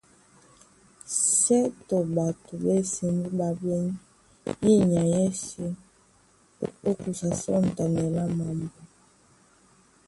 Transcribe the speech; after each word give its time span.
Sětɔ 1.37 1.97
ɓato 2.15 2.51
ɓásɛ̄ 2.63 3.09
ndé 3.15 3.29
ɓá 3.39 3.49
ɓɛ́n 3.61 3.85
yí 4.63 4.73
nyay 4.89 5.09
yɛ́sē 5.15 5.65
ó 6.89 6.91
kusa 7.01 7.29
sɔ̂ŋtanɛ 7.41 8.03
lá 8.15 8.23
mambo. 8.37 8.79